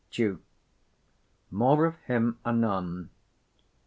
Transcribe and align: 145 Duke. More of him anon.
145 0.09 0.39
Duke. 0.39 0.45
More 1.51 1.85
of 1.85 1.95
him 2.07 2.39
anon. 2.43 3.11